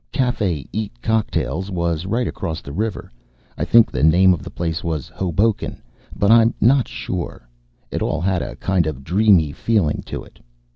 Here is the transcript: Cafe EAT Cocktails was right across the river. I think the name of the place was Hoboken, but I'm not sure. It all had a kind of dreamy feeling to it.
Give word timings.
Cafe 0.11 0.65
EAT 0.73 0.99
Cocktails 1.03 1.69
was 1.69 2.07
right 2.07 2.27
across 2.27 2.61
the 2.61 2.71
river. 2.71 3.11
I 3.55 3.63
think 3.63 3.91
the 3.91 4.01
name 4.01 4.33
of 4.33 4.41
the 4.41 4.49
place 4.49 4.83
was 4.83 5.09
Hoboken, 5.09 5.79
but 6.15 6.31
I'm 6.31 6.55
not 6.59 6.87
sure. 6.87 7.47
It 7.91 8.01
all 8.01 8.21
had 8.21 8.41
a 8.41 8.55
kind 8.55 8.87
of 8.87 9.03
dreamy 9.03 9.51
feeling 9.51 10.01
to 10.07 10.23
it. 10.23 10.39